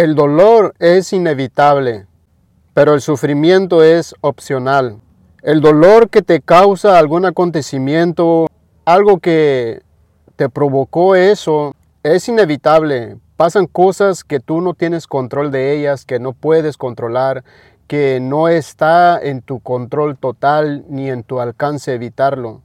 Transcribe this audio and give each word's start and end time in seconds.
El 0.00 0.14
dolor 0.14 0.74
es 0.78 1.12
inevitable, 1.12 2.06
pero 2.72 2.94
el 2.94 3.02
sufrimiento 3.02 3.82
es 3.82 4.14
opcional. 4.22 4.96
El 5.42 5.60
dolor 5.60 6.08
que 6.08 6.22
te 6.22 6.40
causa 6.40 6.98
algún 6.98 7.26
acontecimiento, 7.26 8.46
algo 8.86 9.18
que 9.18 9.82
te 10.36 10.48
provocó 10.48 11.16
eso, 11.16 11.74
es 12.02 12.26
inevitable. 12.30 13.18
Pasan 13.36 13.66
cosas 13.66 14.24
que 14.24 14.40
tú 14.40 14.62
no 14.62 14.72
tienes 14.72 15.06
control 15.06 15.50
de 15.50 15.76
ellas, 15.76 16.06
que 16.06 16.18
no 16.18 16.32
puedes 16.32 16.78
controlar, 16.78 17.44
que 17.86 18.20
no 18.22 18.48
está 18.48 19.20
en 19.20 19.42
tu 19.42 19.60
control 19.60 20.16
total 20.16 20.82
ni 20.88 21.10
en 21.10 21.24
tu 21.24 21.40
alcance 21.40 21.92
evitarlo. 21.92 22.62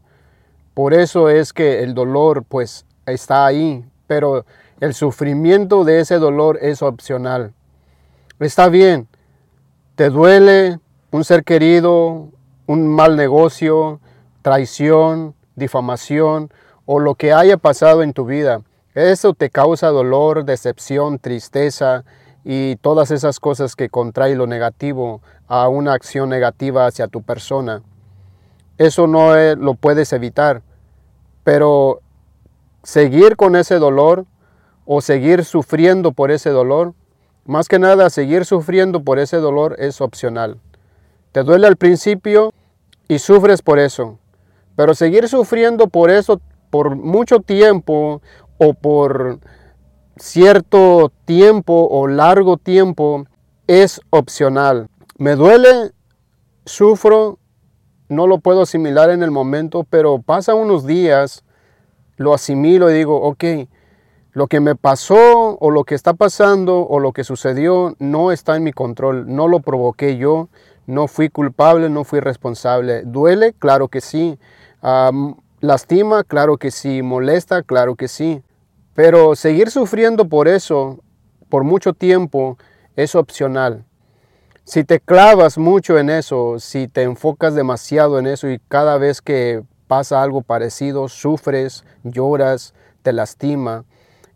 Por 0.74 0.94
eso 0.94 1.28
es 1.30 1.52
que 1.52 1.84
el 1.84 1.96
dolor 1.96 2.46
pues 2.48 2.86
está 3.06 3.46
ahí, 3.46 3.84
pero 4.08 4.46
el 4.80 4.94
sufrimiento 4.94 5.84
de 5.84 6.00
ese 6.00 6.18
dolor 6.20 6.60
es 6.62 6.82
opcional. 6.82 7.54
Está 8.40 8.70
bien, 8.70 9.08
te 9.96 10.10
duele 10.10 10.80
un 11.12 11.24
ser 11.24 11.44
querido, 11.44 12.30
un 12.68 12.88
mal 12.88 13.16
negocio, 13.16 14.00
traición, 14.42 15.36
difamación 15.56 16.52
o 16.86 17.00
lo 17.00 17.16
que 17.16 17.34
haya 17.34 17.58
pasado 17.58 18.04
en 18.04 18.14
tu 18.14 18.26
vida. 18.26 18.62
Eso 18.94 19.34
te 19.34 19.50
causa 19.50 19.88
dolor, 19.88 20.46
decepción, 20.46 21.20
tristeza, 21.20 22.04
y 22.48 22.76
todas 22.76 23.10
esas 23.10 23.40
cosas 23.40 23.76
que 23.76 23.90
contrae 23.90 24.36
lo 24.36 24.46
negativo 24.46 25.22
a 25.48 25.68
una 25.68 25.94
acción 25.94 26.30
negativa 26.30 26.86
hacia 26.86 27.08
tu 27.08 27.24
persona. 27.24 27.82
Eso 28.78 29.08
no 29.08 29.36
lo 29.56 29.74
puedes 29.74 30.14
evitar, 30.14 30.62
pero 31.44 32.02
seguir 32.84 33.36
con 33.36 33.56
ese 33.56 33.80
dolor 33.80 34.28
o 34.86 35.02
seguir 35.02 35.44
sufriendo 35.44 36.12
por 36.12 36.32
ese 36.32 36.50
dolor, 36.50 36.94
más 37.46 37.68
que 37.68 37.80
nada 37.80 38.10
seguir 38.10 38.46
sufriendo 38.46 39.04
por 39.04 39.20
ese 39.20 39.38
dolor 39.38 39.76
es 39.80 40.02
opcional. 40.02 40.60
Te 41.32 41.44
duele 41.44 41.68
al 41.68 41.76
principio 41.76 42.54
y 43.08 43.20
sufres 43.20 43.62
por 43.62 43.80
eso, 43.80 44.20
pero 44.76 44.94
seguir 44.94 45.28
sufriendo 45.28 45.88
por 45.88 46.10
eso 46.10 46.40
por 46.70 46.96
mucho 46.96 47.40
tiempo 47.40 48.22
o 48.58 48.74
por 48.74 49.40
cierto 50.18 51.12
tiempo 51.26 51.88
o 51.90 52.08
largo 52.08 52.58
tiempo 52.58 53.26
es 53.68 54.02
opcional. 54.10 54.88
Me 55.18 55.36
duele, 55.36 55.92
sufro, 56.66 57.40
no 58.10 58.28
lo 58.28 58.40
puedo 58.40 58.62
asimilar 58.62 59.10
en 59.10 59.24
el 59.24 59.32
momento, 59.32 59.86
pero 59.90 60.22
pasa 60.22 60.56
unos 60.56 60.86
días, 60.86 61.44
lo 62.18 62.34
asimilo 62.34 62.90
y 62.90 62.94
digo, 62.94 63.22
ok, 63.22 63.44
lo 64.36 64.48
que 64.48 64.60
me 64.60 64.76
pasó 64.76 65.58
o 65.58 65.72
lo 65.72 65.86
que 65.86 65.96
está 65.96 66.14
pasando 66.14 66.82
o 66.82 67.00
lo 67.00 67.14
que 67.14 67.24
sucedió 67.24 67.96
no 68.00 68.34
está 68.34 68.58
en 68.58 68.64
mi 68.64 68.74
control, 68.74 69.34
no 69.34 69.48
lo 69.48 69.62
provoqué 69.62 70.18
yo, 70.18 70.50
no 70.88 71.08
fui 71.08 71.30
culpable, 71.30 71.90
no 71.90 72.04
fui 72.04 72.20
responsable. 72.20 73.04
¿Duele? 73.06 73.54
Claro 73.54 73.88
que 73.88 74.02
sí. 74.02 74.38
¿Lastima? 75.62 76.26
Claro 76.26 76.58
que 76.58 76.70
sí. 76.70 77.02
¿Molesta? 77.02 77.64
Claro 77.64 77.96
que 77.96 78.10
sí. 78.10 78.44
Pero 78.94 79.38
seguir 79.38 79.72
sufriendo 79.72 80.28
por 80.28 80.50
eso, 80.50 81.00
por 81.48 81.64
mucho 81.64 81.94
tiempo, 81.94 82.58
es 82.98 83.16
opcional. 83.16 83.86
Si 84.66 84.84
te 84.84 85.00
clavas 85.00 85.58
mucho 85.58 85.98
en 85.98 86.10
eso, 86.10 86.60
si 86.60 86.90
te 86.90 87.04
enfocas 87.04 87.56
demasiado 87.56 88.20
en 88.20 88.28
eso 88.28 88.50
y 88.50 88.60
cada 88.68 88.98
vez 88.98 89.22
que 89.22 89.64
pasa 89.88 90.22
algo 90.22 90.42
parecido, 90.42 91.08
sufres, 91.08 91.86
lloras, 92.04 92.74
te 93.02 93.14
lastima 93.14 93.86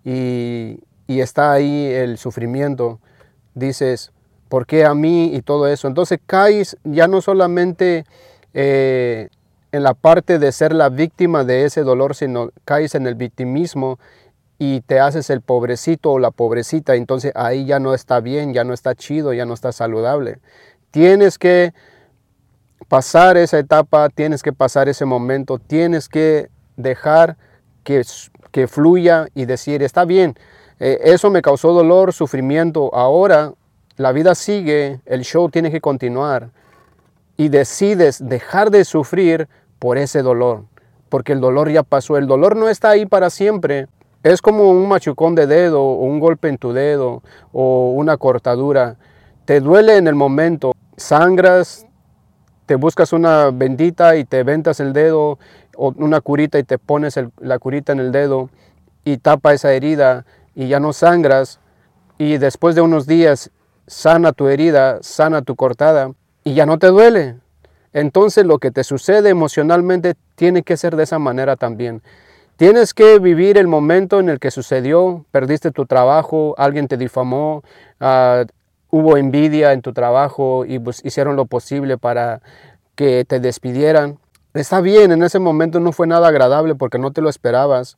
y, 0.03 0.80
está 1.08 1.52
ahí 1.52 1.88
el 1.88 2.17
sufrimiento, 2.17 3.00
dices, 3.55 4.11
¿por 4.47 4.66
qué 4.66 4.86
a 4.86 4.94
mí? 4.94 5.36
y 5.36 5.42
todo 5.42 5.67
eso. 5.67 5.88
Entonces 5.88 6.19
caes 6.25 6.78
ya 6.83 7.08
no 7.08 7.22
solamente 7.22 8.05
eh, 8.53 9.30
en 9.72 9.83
la 9.83 9.94
parte 9.94 10.39
de 10.39 10.52
ser 10.52 10.73
la 10.73 10.89
víctima 10.89 11.43
de 11.43 11.65
ese 11.65 11.82
dolor, 11.82 12.15
sino 12.15 12.52
caes 12.65 12.95
en 12.95 13.08
el 13.08 13.15
victimismo 13.15 13.99
y 14.58 14.82
te 14.82 14.99
haces 14.99 15.30
el 15.30 15.42
pobrecito 15.42 16.11
o 16.11 16.20
la 16.20 16.31
pobrecita, 16.31 16.95
entonces 16.95 17.31
ahí 17.36 17.66
ya 17.66 17.80
no 17.80 17.93
está 17.93 18.20
bien, 18.20 18.54
ya 18.54 18.66
no 18.66 18.73
está 18.73 18.93
chido, 18.93 19.33
ya 19.33 19.45
no 19.45 19.54
está 19.54 19.71
saludable. 19.71 20.39
Tienes 20.92 21.37
que 21.37 21.73
pasar 22.89 23.37
esa 23.37 23.58
etapa, 23.58 24.10
tienes 24.10 24.43
que 24.43 24.52
pasar 24.52 24.89
ese 24.89 25.05
momento, 25.05 25.60
tienes 25.60 26.10
que 26.10 26.49
dejar 26.76 27.37
que, 27.84 28.04
que 28.52 28.67
fluya 28.67 29.28
y 29.36 29.45
decir, 29.45 29.84
está 29.84 30.06
bien, 30.06 30.36
eh, 30.80 31.00
eso 31.04 31.30
me 31.30 31.42
causó 31.42 31.73
dolor, 31.73 32.14
sufrimiento, 32.14 32.94
ahora 32.94 33.54
la 33.98 34.12
vida 34.12 34.36
sigue, 34.36 35.02
el 35.06 35.23
show 35.23 35.50
tiene 35.50 35.72
que 35.72 35.82
continuar 35.82 36.52
y 37.36 37.50
decides 37.50 38.26
dejar 38.28 38.72
de 38.72 38.86
sufrir 38.86 39.48
por 39.78 39.98
ese 39.98 40.22
dolor, 40.22 40.66
porque 41.10 41.34
el 41.34 41.42
dolor 41.42 41.70
ya 41.70 41.84
pasó, 41.84 42.17
el 42.17 42.28
dolor 42.28 42.56
no 42.56 42.70
está 42.70 42.92
ahí 42.92 43.06
para 43.06 43.30
siempre, 43.30 43.88
es 44.23 44.42
como 44.42 44.70
un 44.70 44.88
machucón 44.88 45.36
de 45.36 45.48
dedo 45.48 45.82
o 45.82 46.04
un 46.04 46.20
golpe 46.20 46.50
en 46.50 46.58
tu 46.58 46.73
dedo 46.73 47.23
o 47.54 47.92
una 47.92 48.17
cortadura. 48.17 48.98
Te 49.46 49.61
duele 49.61 49.96
en 49.96 50.08
el 50.08 50.16
momento, 50.16 50.73
sangras, 50.98 51.86
te 52.69 52.75
buscas 52.75 53.13
una 53.13 53.49
bendita 53.49 54.15
y 54.15 54.25
te 54.25 54.43
ventas 54.43 54.80
el 54.80 54.93
dedo 54.93 55.39
o 55.75 55.91
una 55.97 56.21
curita 56.21 56.59
y 56.59 56.63
te 56.63 56.77
pones 56.77 57.19
la 57.39 57.57
curita 57.57 57.93
en 57.93 57.99
el 57.99 58.11
dedo 58.11 58.52
y 59.03 59.17
tapa 59.17 59.55
esa 59.55 59.73
herida 59.73 60.27
y 60.53 60.67
ya 60.67 60.80
no 60.80 60.93
sangras 60.93 61.59
y 62.19 62.37
después 62.37 62.75
de 62.75 62.81
unos 62.81 63.07
días 63.07 63.49
sana 63.87 64.33
tu 64.33 64.49
herida, 64.49 64.99
sana 65.02 65.41
tu 65.41 65.55
cortada 65.55 66.11
y 66.43 66.53
ya 66.53 66.67
no 66.67 66.77
te 66.77 66.85
duele. 66.89 67.37
Entonces 67.91 68.45
lo 68.45 68.59
que 68.59 68.69
te 68.69 68.83
sucede 68.83 69.30
emocionalmente 69.30 70.13
tiene 70.36 70.61
que 70.61 70.77
ser 70.77 70.95
de 70.95 71.05
esa 71.05 71.17
manera 71.17 71.55
también. 71.55 72.03
Tienes 72.55 72.93
que 72.93 73.17
vivir 73.17 73.57
el 73.57 73.67
momento 73.67 74.19
en 74.19 74.30
el 74.30 74.37
que 74.37 74.51
sucedió, 74.51 75.25
perdiste 75.31 75.71
tu 75.71 75.87
trabajo, 75.87 76.53
alguien 76.59 76.87
te 76.87 76.97
difamó, 76.97 77.63
ah, 77.99 78.45
hubo 78.89 79.17
envidia 79.17 79.73
en 79.73 79.82
tu 79.82 79.94
trabajo 79.94 80.66
y 80.66 80.80
pues, 80.80 81.04
hicieron 81.04 81.36
lo 81.36 81.45
posible 81.45 81.98
para 81.98 82.42
que 82.95 83.26
te 83.26 83.39
despidieran. 83.39 84.20
Está 84.54 84.82
bien, 84.82 85.11
en 85.11 85.23
ese 85.23 85.39
momento 85.39 85.80
no 85.80 85.92
fue 85.92 86.08
nada 86.08 86.27
agradable 86.27 86.76
porque 86.76 86.98
no 86.98 87.11
te 87.11 87.22
lo 87.22 87.30
esperabas 87.30 87.98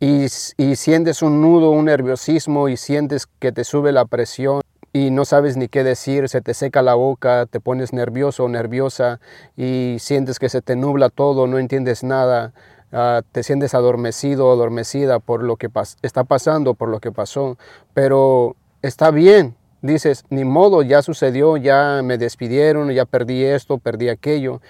y, 0.00 0.26
y 0.56 0.76
sientes 0.76 1.22
un 1.22 1.40
nudo, 1.40 1.70
un 1.70 1.86
nerviosismo 1.86 2.68
y 2.68 2.76
sientes 2.76 3.26
que 3.26 3.52
te 3.52 3.64
sube 3.64 3.92
la 3.92 4.04
presión 4.04 4.60
y 4.92 5.10
no 5.10 5.24
sabes 5.24 5.56
ni 5.56 5.68
qué 5.68 5.82
decir, 5.82 6.28
se 6.28 6.40
te 6.40 6.54
seca 6.54 6.80
la 6.80 6.94
boca, 6.94 7.46
te 7.46 7.58
pones 7.58 7.92
nervioso 7.92 8.44
o 8.44 8.48
nerviosa 8.48 9.20
y 9.56 9.96
sientes 9.98 10.38
que 10.38 10.48
se 10.48 10.62
te 10.62 10.76
nubla 10.76 11.10
todo, 11.10 11.46
no 11.46 11.58
entiendes 11.58 12.04
nada. 12.04 12.52
Ah, 12.92 13.22
te 13.32 13.42
sientes 13.42 13.74
adormecido 13.74 14.46
o 14.46 14.52
adormecida 14.52 15.18
por 15.18 15.42
lo 15.42 15.56
que 15.56 15.68
está 16.02 16.22
pasando, 16.22 16.74
por 16.74 16.88
lo 16.88 17.00
que 17.00 17.10
pasó, 17.10 17.58
pero 17.92 18.54
está 18.82 19.10
bien. 19.10 19.56
Dices, 19.84 20.24
ni 20.30 20.46
modo, 20.46 20.80
ya 20.80 21.02
sucedió, 21.02 21.58
ya 21.58 22.00
me 22.02 22.16
despidieron, 22.16 22.90
ya 22.92 23.04
perdí 23.04 23.44
esto, 23.44 23.76
perdí 23.76 24.08
aquello, 24.08 24.62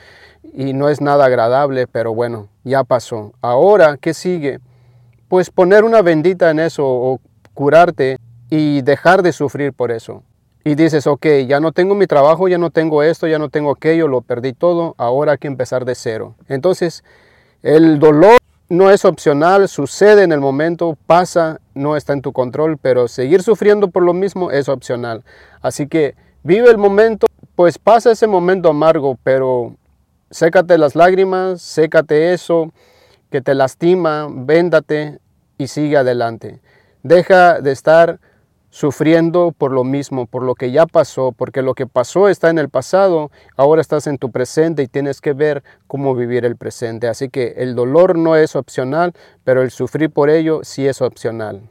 y 0.52 0.72
no 0.72 0.88
es 0.88 1.00
nada 1.00 1.26
agradable, 1.26 1.86
pero 1.86 2.12
bueno, 2.12 2.48
ya 2.64 2.82
pasó. 2.82 3.32
Ahora, 3.40 3.96
¿qué 3.96 4.12
sigue? 4.12 4.58
Pues 5.28 5.50
poner 5.50 5.84
una 5.84 6.02
bendita 6.02 6.50
en 6.50 6.58
eso 6.58 6.82
o 6.84 7.20
curarte 7.54 8.18
y 8.50 8.82
dejar 8.82 9.22
de 9.22 9.30
sufrir 9.30 9.72
por 9.72 9.92
eso. 9.92 10.24
Y 10.64 10.74
dices, 10.74 11.06
ok, 11.06 11.26
ya 11.46 11.60
no 11.60 11.70
tengo 11.70 11.94
mi 11.94 12.08
trabajo, 12.08 12.48
ya 12.48 12.58
no 12.58 12.70
tengo 12.70 13.04
esto, 13.04 13.28
ya 13.28 13.38
no 13.38 13.50
tengo 13.50 13.70
aquello, 13.70 14.08
lo 14.08 14.20
perdí 14.20 14.52
todo, 14.52 14.96
ahora 14.98 15.32
hay 15.32 15.38
que 15.38 15.46
empezar 15.46 15.84
de 15.84 15.94
cero. 15.94 16.34
Entonces, 16.48 17.04
el 17.62 18.00
dolor 18.00 18.38
no 18.68 18.90
es 18.90 19.04
opcional, 19.04 19.68
sucede 19.68 20.22
en 20.22 20.32
el 20.32 20.40
momento, 20.40 20.96
pasa, 21.06 21.60
no 21.74 21.96
está 21.96 22.12
en 22.12 22.22
tu 22.22 22.32
control, 22.32 22.78
pero 22.78 23.08
seguir 23.08 23.42
sufriendo 23.42 23.88
por 23.88 24.02
lo 24.02 24.14
mismo 24.14 24.50
es 24.50 24.68
opcional. 24.68 25.24
Así 25.60 25.86
que 25.86 26.14
vive 26.42 26.70
el 26.70 26.78
momento, 26.78 27.26
pues 27.54 27.78
pasa 27.78 28.12
ese 28.12 28.26
momento 28.26 28.70
amargo, 28.70 29.18
pero 29.22 29.76
sécate 30.30 30.78
las 30.78 30.94
lágrimas, 30.94 31.60
sécate 31.60 32.32
eso 32.32 32.72
que 33.30 33.40
te 33.40 33.54
lastima, 33.54 34.28
véndate 34.30 35.18
y 35.58 35.66
sigue 35.68 35.96
adelante. 35.96 36.60
Deja 37.02 37.60
de 37.60 37.72
estar 37.72 38.18
sufriendo 38.74 39.52
por 39.56 39.70
lo 39.70 39.84
mismo, 39.84 40.26
por 40.26 40.42
lo 40.42 40.56
que 40.56 40.72
ya 40.72 40.84
pasó, 40.84 41.30
porque 41.30 41.62
lo 41.62 41.74
que 41.74 41.86
pasó 41.86 42.28
está 42.28 42.50
en 42.50 42.58
el 42.58 42.68
pasado, 42.68 43.30
ahora 43.56 43.80
estás 43.80 44.08
en 44.08 44.18
tu 44.18 44.32
presente 44.32 44.82
y 44.82 44.88
tienes 44.88 45.20
que 45.20 45.32
ver 45.32 45.62
cómo 45.86 46.16
vivir 46.16 46.44
el 46.44 46.56
presente. 46.56 47.06
Así 47.06 47.28
que 47.28 47.54
el 47.58 47.76
dolor 47.76 48.18
no 48.18 48.34
es 48.34 48.56
opcional, 48.56 49.12
pero 49.44 49.62
el 49.62 49.70
sufrir 49.70 50.10
por 50.10 50.28
ello 50.28 50.64
sí 50.64 50.88
es 50.88 51.02
opcional. 51.02 51.70